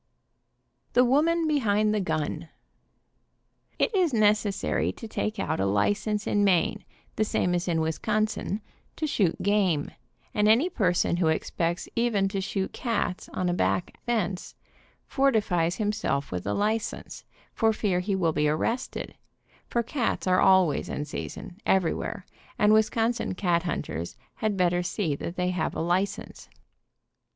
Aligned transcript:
THE 0.93 1.05
WOMAN 1.05 1.45
BEHIND 1.47 1.93
THE 1.93 1.99
GUN. 1.99 2.49
It 3.77 3.93
is 3.93 4.15
necessary 4.15 4.91
to 4.93 5.07
take 5.07 5.37
out 5.37 5.59
a 5.59 5.67
license 5.67 6.25
in 6.25 6.43
Maine, 6.43 6.83
the 7.17 7.23
same 7.23 7.53
as 7.53 7.67
in 7.67 7.79
Wisconsin, 7.81 8.61
to 8.95 9.05
shoot 9.05 9.39
game, 9.43 9.91
and 10.33 10.47
any 10.47 10.69
per 10.71 10.91
son 10.91 11.17
who 11.17 11.27
expects 11.27 11.87
even 11.95 12.27
to 12.29 12.41
shoot 12.41 12.73
cats 12.73 13.29
on 13.29 13.47
a 13.47 13.53
back 13.53 13.95
fence, 14.07 14.55
fortifies 15.05 15.75
himself 15.75 16.31
with 16.31 16.47
a 16.47 16.53
license, 16.55 17.23
for 17.53 17.71
fear 17.71 17.99
he 17.99 18.15
will 18.15 18.33
be 18.33 18.49
ar 18.49 18.57
rested, 18.57 19.13
for 19.67 19.83
cats 19.83 20.25
are 20.25 20.41
always 20.41 20.89
in 20.89 21.05
season, 21.05 21.57
everywhere, 21.63 22.25
and 22.57 22.73
Wisconsin 22.73 23.35
cat 23.35 23.61
hunters 23.61 24.17
had 24.37 24.57
better 24.57 24.81
see 24.81 25.13
that 25.15 25.35
they 25.35 25.51
have 25.51 25.75
a 25.75 25.79
license. 25.79 26.49